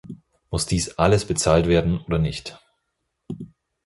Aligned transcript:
Muss 0.49 0.65
dies 0.65 0.95
alles 0.97 1.25
bezahlt 1.25 1.67
werden 1.67 2.01
oder 2.01 2.17
nicht? 2.17 2.59